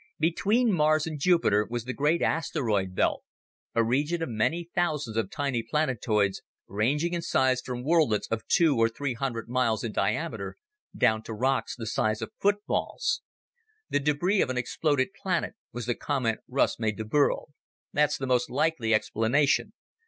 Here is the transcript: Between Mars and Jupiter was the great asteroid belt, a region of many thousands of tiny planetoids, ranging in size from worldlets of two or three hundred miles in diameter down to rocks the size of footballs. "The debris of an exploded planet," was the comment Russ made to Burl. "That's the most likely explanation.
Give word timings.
Between 0.17 0.73
Mars 0.73 1.05
and 1.05 1.19
Jupiter 1.19 1.67
was 1.69 1.85
the 1.85 1.93
great 1.93 2.23
asteroid 2.23 2.95
belt, 2.95 3.21
a 3.75 3.83
region 3.83 4.23
of 4.23 4.29
many 4.29 4.67
thousands 4.73 5.15
of 5.15 5.29
tiny 5.29 5.61
planetoids, 5.61 6.41
ranging 6.67 7.13
in 7.13 7.21
size 7.21 7.61
from 7.61 7.83
worldlets 7.83 8.27
of 8.31 8.47
two 8.47 8.75
or 8.75 8.89
three 8.89 9.13
hundred 9.13 9.47
miles 9.47 9.83
in 9.83 9.91
diameter 9.91 10.55
down 10.97 11.21
to 11.21 11.33
rocks 11.33 11.75
the 11.75 11.85
size 11.85 12.23
of 12.23 12.31
footballs. 12.41 13.21
"The 13.91 13.99
debris 13.99 14.41
of 14.41 14.49
an 14.49 14.57
exploded 14.57 15.09
planet," 15.21 15.53
was 15.71 15.85
the 15.85 15.93
comment 15.93 16.39
Russ 16.47 16.79
made 16.79 16.97
to 16.97 17.05
Burl. 17.05 17.49
"That's 17.93 18.17
the 18.17 18.25
most 18.25 18.49
likely 18.49 18.95
explanation. 18.95 19.71